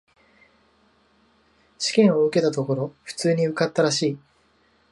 [1.77, 4.19] 試験を受けたところ、普通に受かったらしい。